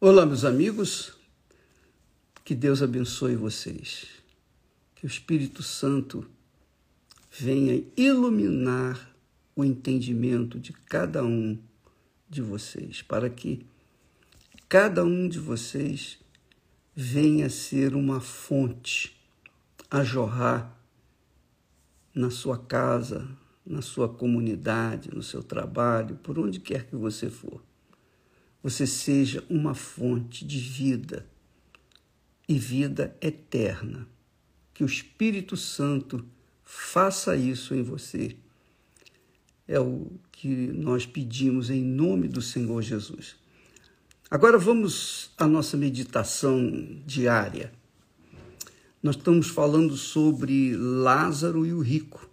[0.00, 1.12] Olá, meus amigos.
[2.44, 4.06] Que Deus abençoe vocês.
[4.94, 6.24] Que o Espírito Santo
[7.32, 9.12] venha iluminar
[9.56, 11.58] o entendimento de cada um
[12.30, 13.66] de vocês, para que
[14.68, 16.20] cada um de vocês
[16.94, 19.20] venha ser uma fonte
[19.90, 20.80] a jorrar
[22.14, 23.28] na sua casa,
[23.66, 27.67] na sua comunidade, no seu trabalho, por onde quer que você for.
[28.68, 31.26] Você seja uma fonte de vida
[32.46, 34.06] e vida eterna.
[34.74, 36.22] Que o Espírito Santo
[36.62, 38.36] faça isso em você.
[39.66, 43.36] É o que nós pedimos em nome do Senhor Jesus.
[44.30, 46.70] Agora vamos à nossa meditação
[47.06, 47.72] diária.
[49.02, 52.28] Nós estamos falando sobre Lázaro e o rico.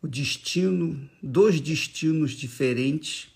[0.00, 3.31] O destino, dois destinos diferentes.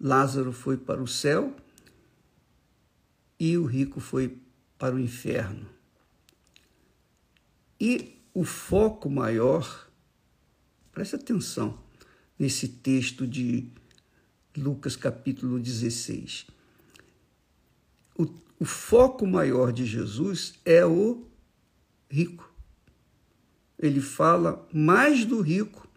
[0.00, 1.54] Lázaro foi para o céu
[3.38, 4.38] e o rico foi
[4.78, 5.68] para o inferno.
[7.78, 9.90] E o foco maior,
[10.90, 11.78] preste atenção
[12.38, 13.68] nesse texto de
[14.56, 16.46] Lucas capítulo 16.
[18.16, 18.26] O,
[18.58, 21.26] o foco maior de Jesus é o
[22.08, 22.50] rico.
[23.78, 25.88] Ele fala mais do rico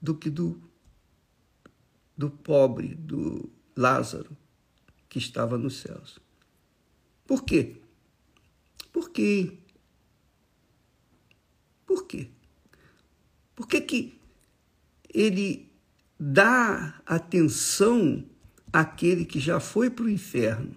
[0.00, 0.60] do que do,
[2.16, 4.36] do pobre, do Lázaro
[5.08, 6.18] que estava nos céus.
[7.26, 7.76] Por quê?
[8.92, 9.52] Por quê?
[11.86, 12.28] Por quê?
[13.54, 14.18] Por que, que
[15.12, 15.70] ele
[16.18, 18.24] dá atenção
[18.72, 20.74] àquele que já foi para o inferno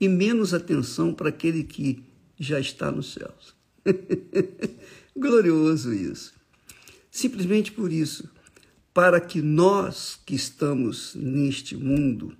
[0.00, 2.02] e menos atenção para aquele que
[2.38, 3.54] já está nos céus?
[5.16, 6.34] Glorioso isso.
[7.10, 8.30] Simplesmente por isso,
[8.92, 12.36] para que nós que estamos neste mundo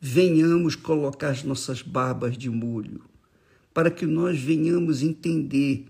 [0.00, 3.04] venhamos colocar as nossas barbas de molho,
[3.74, 5.86] para que nós venhamos entender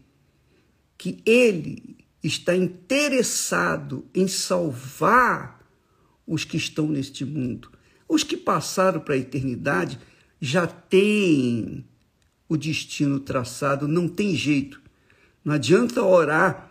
[0.99, 5.61] que Ele está interessado em salvar
[6.27, 7.71] os que estão neste mundo.
[8.09, 9.99] Os que passaram para a eternidade
[10.41, 11.85] já têm
[12.49, 14.81] o destino traçado, não tem jeito.
[15.45, 16.70] Não adianta orar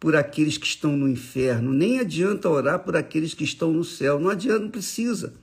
[0.00, 4.18] por aqueles que estão no inferno, nem adianta orar por aqueles que estão no céu,
[4.18, 5.34] não adianta, não precisa.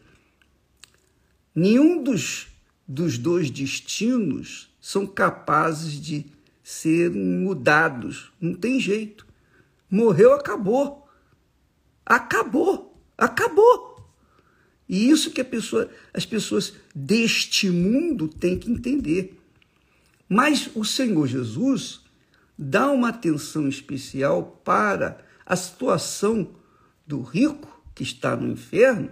[1.53, 2.47] Nenhum dos,
[2.87, 6.25] dos dois destinos são capazes de
[6.63, 8.31] serem mudados.
[8.41, 9.27] Não tem jeito.
[9.89, 11.07] Morreu, acabou.
[12.03, 12.99] Acabou.
[13.15, 14.09] Acabou.
[14.89, 19.37] E isso que pessoa, as pessoas deste mundo têm que entender.
[20.27, 22.01] Mas o Senhor Jesus
[22.57, 26.51] dá uma atenção especial para a situação
[27.05, 29.11] do rico que está no inferno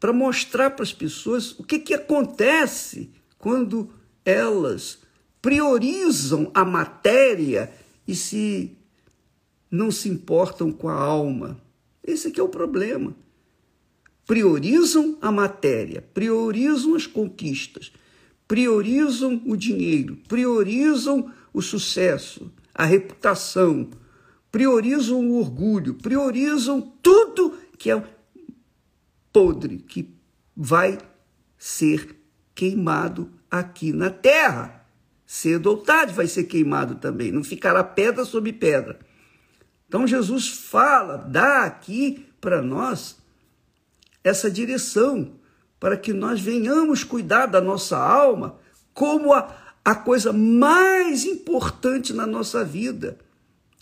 [0.00, 3.90] para mostrar para as pessoas o que, que acontece quando
[4.24, 4.98] elas
[5.42, 7.72] priorizam a matéria
[8.06, 8.76] e se
[9.70, 11.60] não se importam com a alma.
[12.02, 13.14] Esse aqui é o problema.
[14.26, 17.92] Priorizam a matéria, priorizam as conquistas,
[18.46, 23.90] priorizam o dinheiro, priorizam o sucesso, a reputação,
[24.50, 28.02] priorizam o orgulho, priorizam tudo que é
[29.32, 30.14] podre que
[30.56, 30.98] vai
[31.58, 32.16] ser
[32.54, 34.86] queimado aqui na terra.
[35.26, 39.00] Cedo ou tarde vai ser queimado também, não ficará pedra sobre pedra.
[39.88, 43.18] Então Jesus fala, dá aqui para nós
[44.22, 45.32] essa direção,
[45.80, 48.58] para que nós venhamos cuidar da nossa alma
[48.94, 53.18] como a, a coisa mais importante na nossa vida.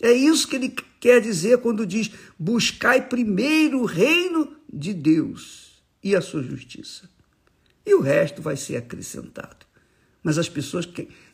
[0.01, 6.15] É isso que ele quer dizer quando diz: buscai primeiro o reino de Deus e
[6.15, 7.09] a sua justiça.
[7.85, 9.65] E o resto vai ser acrescentado.
[10.21, 10.87] Mas as pessoas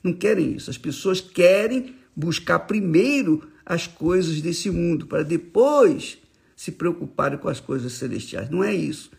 [0.03, 0.69] não querem isso.
[0.69, 6.18] As pessoas querem buscar primeiro as coisas desse mundo, para depois
[6.56, 8.50] se preocuparem com as coisas celestiais.
[8.50, 9.12] Não é isso.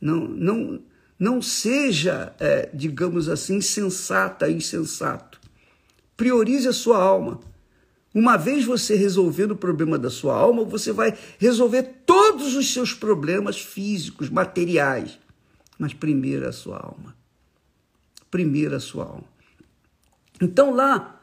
[0.00, 0.82] Não, não,
[1.24, 5.40] não seja, é, digamos assim, insensata, insensato.
[6.18, 7.40] Priorize a sua alma.
[8.14, 12.92] Uma vez você resolvendo o problema da sua alma, você vai resolver todos os seus
[12.92, 15.18] problemas físicos, materiais.
[15.78, 17.16] Mas primeiro a sua alma.
[18.30, 19.24] Primeiro a sua alma.
[20.42, 21.18] Então lá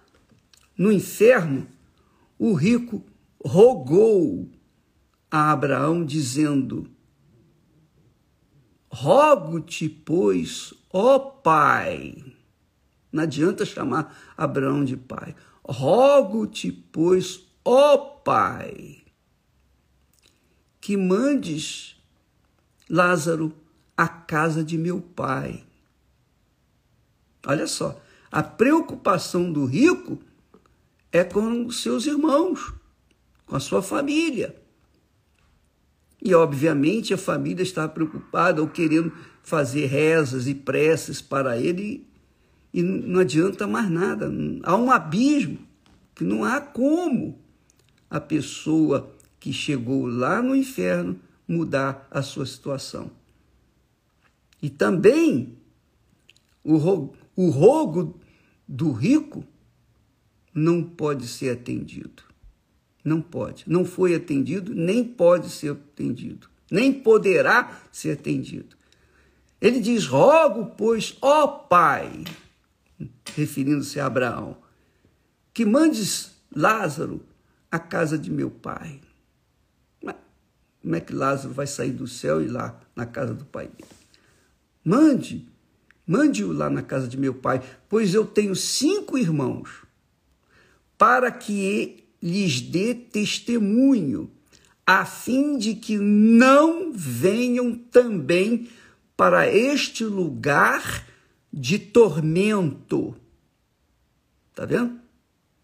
[0.76, 1.68] no inferno,
[2.40, 3.04] o rico
[3.46, 4.50] rogou
[5.30, 6.90] a Abraão, dizendo:
[8.92, 12.36] Rogo-te, pois, ó Pai.
[13.12, 15.36] Não adianta chamar Abraão de pai.
[15.64, 19.02] Rogo-te, pois, ó Pai,
[20.80, 21.96] que mandes
[22.90, 23.54] Lázaro
[23.96, 25.64] à casa de meu pai.
[27.46, 28.00] Olha só,
[28.32, 30.20] a preocupação do rico
[31.12, 32.74] é com os seus irmãos,
[33.46, 34.61] com a sua família.
[36.22, 42.08] E, obviamente, a família está preocupada ou querendo fazer rezas e preces para ele
[42.74, 44.32] e não adianta mais nada.
[44.64, 45.60] Há um abismo
[46.16, 47.40] que não há como
[48.10, 53.12] a pessoa que chegou lá no inferno mudar a sua situação.
[54.62, 55.58] E também
[56.64, 58.20] o rogo, o rogo
[58.68, 59.44] do rico
[60.54, 62.31] não pode ser atendido.
[63.04, 63.64] Não pode.
[63.68, 66.50] Não foi atendido, nem pode ser atendido.
[66.70, 68.76] Nem poderá ser atendido.
[69.60, 72.24] Ele diz: Rogo, pois, ó Pai,
[73.36, 74.58] referindo-se a Abraão,
[75.54, 77.26] que mandes Lázaro
[77.70, 79.00] à casa de meu pai.
[80.82, 83.68] Como é que Lázaro vai sair do céu e ir lá na casa do pai
[83.68, 83.90] dele?
[84.84, 85.48] Mande,
[86.08, 89.86] mande-o lá na casa de meu pai, pois eu tenho cinco irmãos,
[90.98, 94.30] para que lhes dê testemunho,
[94.86, 98.70] a fim de que não venham também
[99.16, 101.08] para este lugar
[101.52, 103.16] de tormento.
[104.54, 105.00] Tá vendo?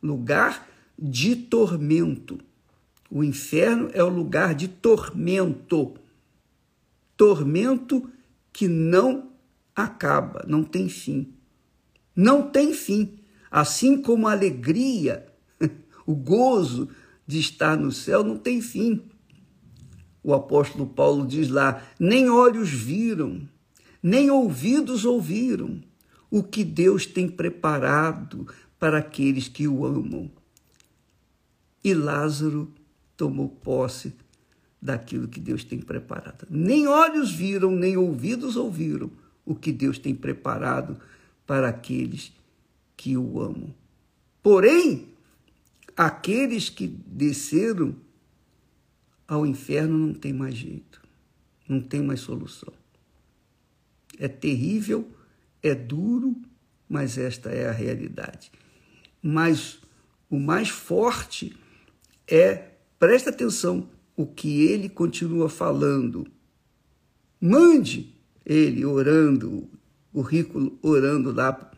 [0.01, 0.67] Lugar
[0.97, 2.39] de tormento.
[3.09, 5.95] O inferno é o lugar de tormento.
[7.15, 8.09] Tormento
[8.51, 9.31] que não
[9.75, 11.33] acaba, não tem fim.
[12.15, 13.19] Não tem fim.
[13.49, 15.26] Assim como a alegria,
[16.07, 16.89] o gozo
[17.27, 19.03] de estar no céu não tem fim.
[20.23, 23.47] O apóstolo Paulo diz lá: nem olhos viram,
[24.01, 25.83] nem ouvidos ouviram
[26.31, 28.47] o que Deus tem preparado
[28.79, 30.31] para aqueles que o amam.
[31.83, 32.71] E Lázaro
[33.15, 34.13] tomou posse
[34.81, 36.47] daquilo que Deus tem preparado.
[36.49, 39.11] Nem olhos viram, nem ouvidos ouviram
[39.45, 40.97] o que Deus tem preparado
[41.45, 42.31] para aqueles
[42.95, 43.73] que o amam.
[44.43, 45.07] Porém,
[45.97, 47.95] aqueles que desceram
[49.27, 51.01] ao inferno não tem mais jeito,
[51.67, 52.71] não tem mais solução.
[54.19, 55.09] É terrível,
[55.61, 56.39] é duro,
[56.87, 58.51] mas esta é a realidade.
[59.21, 59.79] Mas
[60.29, 61.57] o mais forte
[62.27, 66.27] é, presta atenção, o que ele continua falando.
[67.41, 68.15] Mande
[68.45, 69.69] ele orando,
[70.13, 71.71] o rico orando lá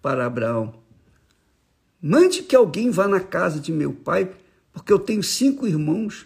[0.00, 0.85] para Abraão.
[2.08, 4.32] Mande que alguém vá na casa de meu pai,
[4.72, 6.24] porque eu tenho cinco irmãos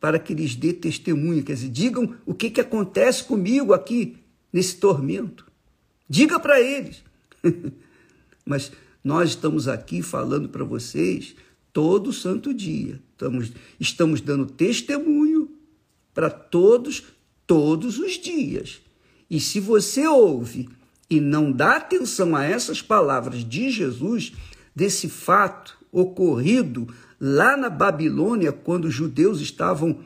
[0.00, 4.16] para que lhes dê testemunho, quer dizer, digam o que, que acontece comigo aqui
[4.52, 5.46] nesse tormento.
[6.08, 7.04] Diga para eles.
[8.44, 8.72] Mas
[9.04, 11.36] nós estamos aqui falando para vocês
[11.72, 13.00] todo santo dia.
[13.12, 15.48] Estamos, estamos dando testemunho
[16.12, 17.04] para todos,
[17.46, 18.80] todos os dias.
[19.30, 20.68] E se você ouve
[21.10, 24.32] e não dá atenção a essas palavras de Jesus,
[24.74, 26.88] desse fato ocorrido
[27.20, 29.98] lá na Babilônia, quando os judeus estavam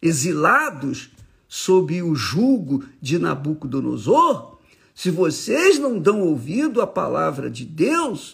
[0.00, 1.10] exilados
[1.46, 4.56] sob o jugo de Nabucodonosor,
[4.94, 8.32] se vocês não dão ouvido à palavra de Deus,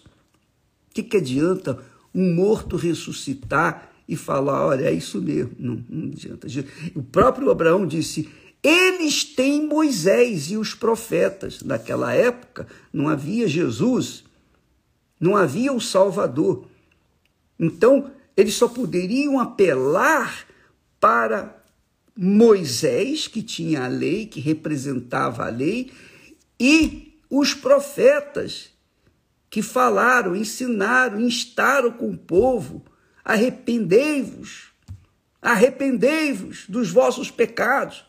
[0.90, 1.78] o que, que adianta
[2.14, 5.52] um morto ressuscitar e falar: olha, é isso mesmo?
[5.58, 6.46] Não, não adianta.
[6.94, 8.28] O próprio Abraão disse:
[8.62, 11.62] eles têm Moisés e os profetas.
[11.62, 14.24] Naquela época não havia Jesus,
[15.18, 16.66] não havia o Salvador.
[17.58, 20.46] Então, eles só poderiam apelar
[21.00, 21.62] para
[22.16, 25.90] Moisés, que tinha a lei, que representava a lei,
[26.60, 28.70] e os profetas,
[29.50, 32.84] que falaram, ensinaram, instaram com o povo:
[33.24, 34.72] arrependei-vos,
[35.40, 38.04] arrependei-vos dos vossos pecados,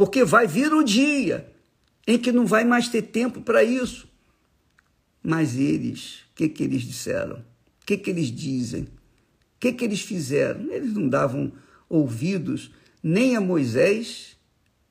[0.00, 1.52] porque vai vir o dia
[2.06, 4.08] em que não vai mais ter tempo para isso.
[5.22, 7.36] Mas eles, o que, que eles disseram?
[7.82, 8.88] O que, que eles dizem?
[9.60, 10.72] que, que eles fizeram?
[10.72, 11.52] Eles não davam
[11.86, 12.70] ouvidos
[13.02, 14.38] nem a Moisés,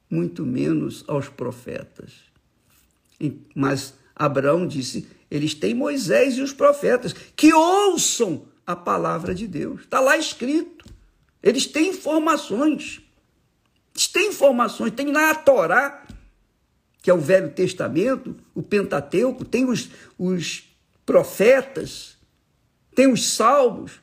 [0.07, 2.11] muito menos aos profetas.
[3.55, 9.81] Mas Abraão disse: eles têm Moisés e os profetas, que ouçam a palavra de Deus.
[9.81, 10.85] Está lá escrito.
[11.41, 13.01] Eles têm informações.
[14.07, 14.91] Têm informações.
[14.91, 16.03] Tem lá a Torá,
[17.01, 20.63] que é o Velho Testamento, o Pentateuco, tem os, os
[21.05, 22.17] profetas,
[22.93, 23.93] tem os salmos.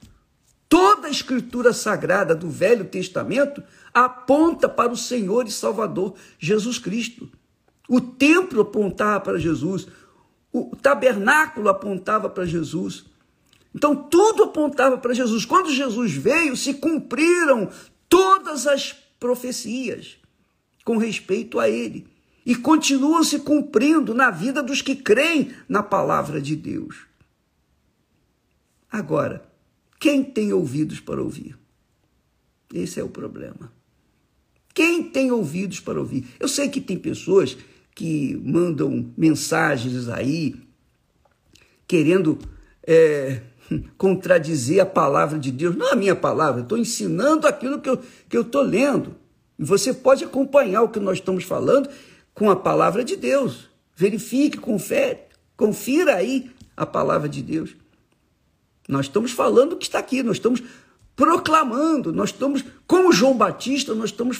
[0.68, 3.62] Toda a escritura sagrada do Velho Testamento
[3.94, 7.30] aponta para o Senhor e Salvador Jesus Cristo.
[7.88, 9.86] O templo apontava para Jesus,
[10.52, 13.04] o tabernáculo apontava para Jesus.
[13.74, 15.44] Então tudo apontava para Jesus.
[15.44, 17.70] Quando Jesus veio, se cumpriram
[18.08, 20.18] todas as profecias.
[20.84, 22.06] com respeito a ele
[22.46, 27.06] e continuam se cumprindo na vida dos que creem na palavra de Deus.
[28.88, 29.44] Agora,
[29.98, 31.58] quem tem ouvidos para ouvir?
[32.72, 33.72] Esse é o problema.
[34.72, 36.24] Quem tem ouvidos para ouvir?
[36.38, 37.56] Eu sei que tem pessoas
[37.92, 40.54] que mandam mensagens aí
[41.88, 42.38] querendo
[42.86, 43.42] é,
[43.96, 45.76] contradizer a palavra de Deus.
[45.76, 47.88] Não a minha palavra, estou ensinando aquilo que
[48.36, 49.16] eu estou lendo.
[49.58, 51.88] E você pode acompanhar o que nós estamos falando
[52.34, 53.68] com a palavra de Deus.
[53.94, 55.20] Verifique, confere,
[55.56, 57.74] confira aí a palavra de Deus.
[58.88, 60.62] Nós estamos falando o que está aqui, nós estamos
[61.16, 64.38] proclamando, nós estamos, como João Batista, nós estamos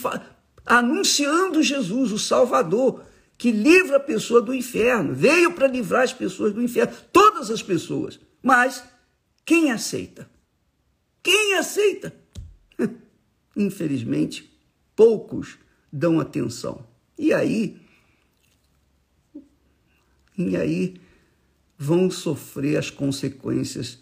[0.65, 3.03] anunciando Jesus, o Salvador,
[3.39, 7.63] que livra a pessoa do inferno, veio para livrar as pessoas do inferno, todas as
[7.63, 8.21] pessoas.
[8.43, 8.83] Mas
[9.47, 10.29] quem aceita?
[11.23, 12.13] Quem aceita?
[13.57, 14.53] Infelizmente,
[14.97, 15.57] poucos
[15.91, 16.85] dão atenção.
[17.17, 17.81] E aí,
[20.37, 21.01] e aí
[21.79, 24.01] vão sofrer as consequências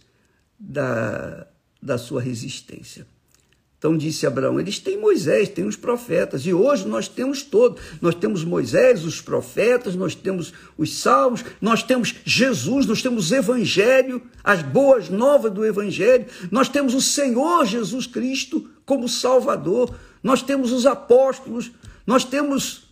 [0.58, 1.46] da,
[1.80, 3.06] da sua resistência.
[3.85, 7.83] Então disse Abraão: eles têm Moisés, têm os profetas, e hoje nós temos todos.
[8.00, 13.35] Nós temos Moisés, os profetas, nós temos os salmos, nós temos Jesus, nós temos o
[13.35, 20.41] Evangelho, as boas novas do Evangelho, nós temos o Senhor Jesus Cristo como Salvador, nós
[20.41, 21.71] temos os apóstolos,
[22.07, 22.85] nós temos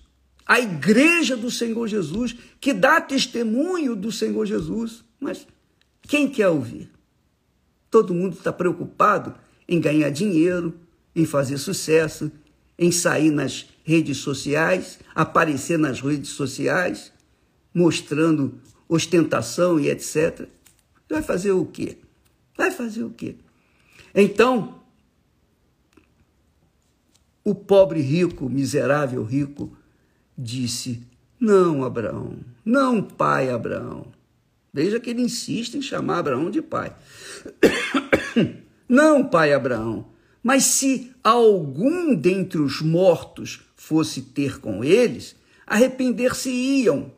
[0.47, 5.03] a igreja do Senhor Jesus, que dá testemunho do Senhor Jesus.
[5.19, 5.47] Mas
[6.03, 6.91] quem quer ouvir?
[7.91, 9.35] Todo mundo está preocupado
[9.67, 10.82] em ganhar dinheiro,
[11.15, 12.31] em fazer sucesso,
[12.79, 17.13] em sair nas redes sociais, aparecer nas redes sociais,
[17.75, 20.49] mostrando ostentação e etc.
[21.09, 21.99] Vai fazer o quê?
[22.57, 23.37] Vai fazer o quê?
[24.15, 24.81] Então,
[27.45, 29.77] o pobre rico, miserável rico,
[30.37, 31.03] disse:
[31.41, 34.07] Não, Abraão, não, pai Abraão.
[34.73, 36.97] Veja que ele insiste em chamar Abraão de pai.
[38.89, 40.07] Não, pai Abraão,
[40.43, 47.13] mas se algum dentre os mortos fosse ter com eles, arrepender-se-iam.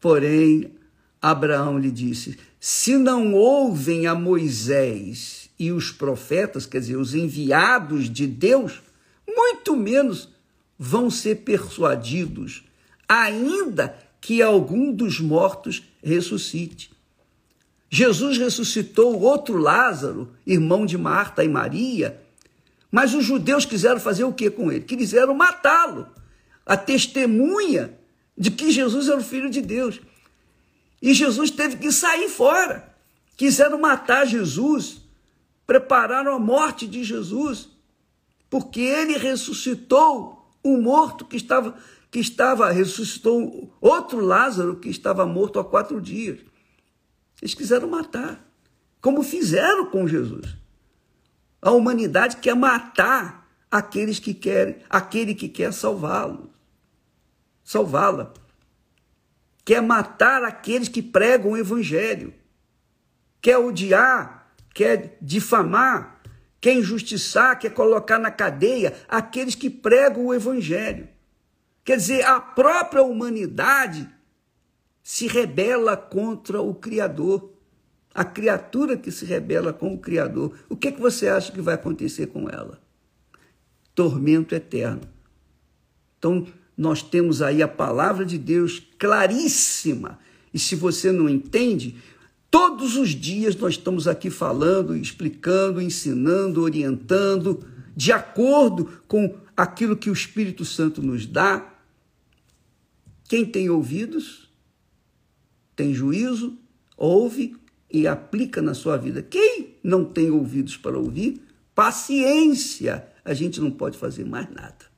[0.00, 0.72] Porém,
[1.20, 8.10] Abraão lhe disse: Se não ouvem a Moisés e os profetas, quer dizer, os enviados
[8.10, 8.82] de Deus,
[9.26, 10.28] muito menos
[10.78, 12.64] vão ser persuadidos,
[13.08, 16.93] ainda que algum dos mortos ressuscite.
[17.94, 22.20] Jesus ressuscitou outro Lázaro, irmão de Marta e Maria,
[22.90, 24.80] mas os judeus quiseram fazer o que com ele?
[24.80, 26.08] Quiseram matá-lo.
[26.66, 27.96] A testemunha
[28.36, 30.00] de que Jesus era o filho de Deus.
[31.00, 32.92] E Jesus teve que sair fora.
[33.36, 34.96] Quiseram matar Jesus,
[35.64, 37.68] prepararam a morte de Jesus,
[38.50, 41.78] porque ele ressuscitou um morto que estava
[42.10, 46.40] que estava, ressuscitou outro Lázaro que estava morto há quatro dias.
[47.40, 48.44] Eles quiseram matar,
[49.00, 50.56] como fizeram com Jesus.
[51.60, 56.50] A humanidade quer matar aqueles que querem, aquele que quer salvá-lo,
[57.62, 58.32] salvá-la.
[59.64, 62.34] Quer matar aqueles que pregam o evangelho.
[63.40, 66.20] Quer odiar, quer difamar,
[66.60, 71.08] quer injustiçar, quer colocar na cadeia aqueles que pregam o evangelho.
[71.84, 74.08] Quer dizer, a própria humanidade
[75.04, 77.52] se rebela contra o Criador.
[78.14, 80.56] A criatura que se rebela com o Criador.
[80.66, 82.80] O que, é que você acha que vai acontecer com ela?
[83.94, 85.02] Tormento eterno.
[86.18, 86.46] Então,
[86.76, 90.18] nós temos aí a palavra de Deus claríssima.
[90.54, 91.96] E se você não entende,
[92.50, 97.62] todos os dias nós estamos aqui falando, explicando, ensinando, orientando,
[97.94, 101.74] de acordo com aquilo que o Espírito Santo nos dá
[103.28, 104.43] quem tem ouvidos,
[105.74, 106.58] tem juízo,
[106.96, 107.56] ouve
[107.90, 109.22] e aplica na sua vida.
[109.22, 111.42] Quem não tem ouvidos para ouvir,
[111.74, 114.92] paciência, a gente não pode fazer mais nada.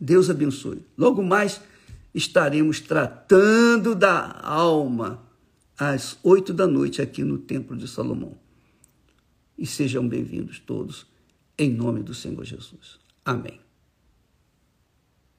[0.00, 0.84] Deus abençoe.
[0.96, 1.60] Logo mais
[2.14, 5.22] estaremos tratando da alma
[5.78, 8.36] às oito da noite aqui no Templo de Salomão.
[9.56, 11.06] E sejam bem-vindos todos,
[11.56, 12.98] em nome do Senhor Jesus.
[13.24, 13.60] Amém.